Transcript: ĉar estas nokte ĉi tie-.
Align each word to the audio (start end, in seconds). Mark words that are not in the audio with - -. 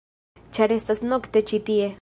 ĉar 0.57 0.73
estas 0.77 1.05
nokte 1.13 1.47
ĉi 1.53 1.65
tie-. 1.69 1.89